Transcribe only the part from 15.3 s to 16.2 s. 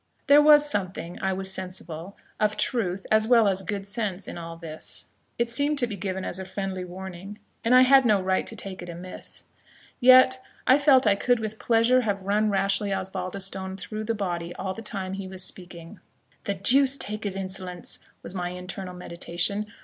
speaking.